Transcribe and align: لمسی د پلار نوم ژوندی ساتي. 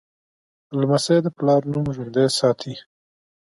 لمسی 0.79 1.17
د 1.25 1.27
پلار 1.37 1.61
نوم 1.71 1.85
ژوندی 1.95 2.27
ساتي. 2.39 2.73